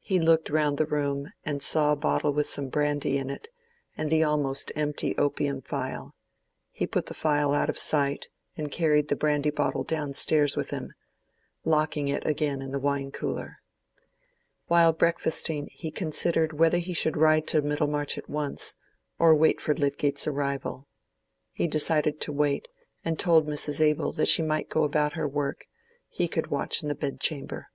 [0.00, 3.50] He looked round the room and saw a bottle with some brandy in it,
[3.94, 6.14] and the almost empty opium phial.
[6.72, 10.70] He put the phial out of sight, and carried the brandy bottle down stairs with
[10.70, 10.94] him,
[11.62, 13.58] locking it again in the wine cooler.
[14.68, 18.76] While breakfasting he considered whether he should ride to Middlemarch at once,
[19.18, 20.88] or wait for Lydgate's arrival.
[21.52, 22.66] He decided to wait,
[23.04, 23.78] and told Mrs.
[23.82, 27.68] Abel that she might go about her work—he could watch in the bed chamber.